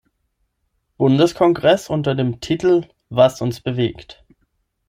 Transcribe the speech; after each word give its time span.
Bundeskongress 0.97 1.87
unter 1.91 2.15
dem 2.15 2.39
Titel 2.39 2.87
„Was 3.09 3.39
uns 3.39 3.61
bewegt. 3.61 4.25